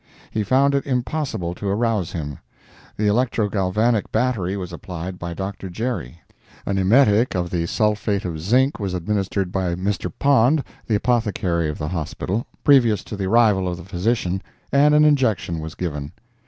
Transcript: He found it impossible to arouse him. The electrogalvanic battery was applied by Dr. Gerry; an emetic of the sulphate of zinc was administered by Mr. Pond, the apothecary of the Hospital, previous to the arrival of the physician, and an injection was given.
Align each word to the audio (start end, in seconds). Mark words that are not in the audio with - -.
He 0.31 0.41
found 0.43 0.73
it 0.73 0.87
impossible 0.87 1.53
to 1.53 1.67
arouse 1.67 2.11
him. 2.11 2.39
The 2.97 3.05
electrogalvanic 3.05 4.11
battery 4.11 4.57
was 4.57 4.73
applied 4.73 5.19
by 5.19 5.35
Dr. 5.35 5.69
Gerry; 5.69 6.21
an 6.65 6.79
emetic 6.79 7.35
of 7.35 7.51
the 7.51 7.67
sulphate 7.67 8.25
of 8.25 8.41
zinc 8.41 8.79
was 8.79 8.95
administered 8.95 9.51
by 9.51 9.75
Mr. 9.75 10.11
Pond, 10.17 10.63
the 10.87 10.95
apothecary 10.95 11.69
of 11.69 11.77
the 11.77 11.89
Hospital, 11.89 12.47
previous 12.63 13.03
to 13.03 13.15
the 13.15 13.27
arrival 13.27 13.67
of 13.67 13.77
the 13.77 13.85
physician, 13.85 14.41
and 14.71 14.95
an 14.95 15.05
injection 15.05 15.59
was 15.59 15.75
given. 15.75 16.13